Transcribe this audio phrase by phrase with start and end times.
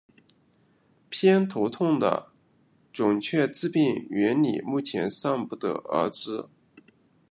[1.11, 2.31] 偏头痛的
[2.91, 6.47] 准确致病原理目前尚不得而知。